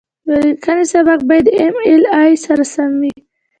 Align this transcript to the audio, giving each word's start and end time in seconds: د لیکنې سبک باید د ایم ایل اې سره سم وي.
د 0.27 0.29
لیکنې 0.43 0.85
سبک 0.93 1.19
باید 1.29 1.45
د 1.47 1.49
ایم 1.59 1.75
ایل 1.87 2.03
اې 2.17 2.31
سره 2.45 2.63
سم 2.73 2.91
وي. 3.01 3.13